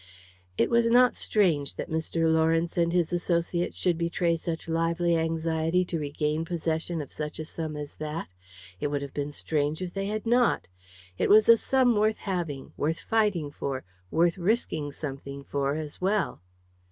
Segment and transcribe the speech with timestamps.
[0.57, 2.27] It was not strange that Mr.
[2.27, 7.45] Lawrence and his associates should betray such lively anxiety to regain possession of such a
[7.45, 8.27] sum as that;
[8.79, 10.67] it would have been strange if they had not!
[11.19, 16.41] It was a sum worth having; worth fighting for; worth risking something for as well.